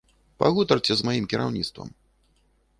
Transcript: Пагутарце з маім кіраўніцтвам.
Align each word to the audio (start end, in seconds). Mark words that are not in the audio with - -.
Пагутарце 0.43 0.97
з 1.01 1.07
маім 1.09 1.29
кіраўніцтвам. 1.35 1.95